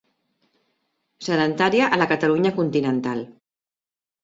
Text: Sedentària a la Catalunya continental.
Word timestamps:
Sedentària 1.27 1.91
a 1.91 2.01
la 2.03 2.09
Catalunya 2.15 2.55
continental. 2.59 3.25